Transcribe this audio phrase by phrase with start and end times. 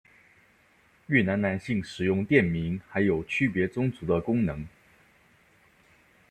[1.05, 4.67] 越南男性使用垫名还有区别宗族的功能。